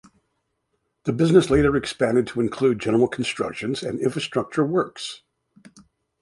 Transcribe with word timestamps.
The 1.03 1.13
business 1.13 1.51
later 1.51 1.75
expanded 1.75 2.25
to 2.25 2.41
include 2.41 2.79
general 2.79 3.07
constructions 3.07 3.83
and 3.83 3.99
infrastructure 3.99 4.65
works. 4.65 5.21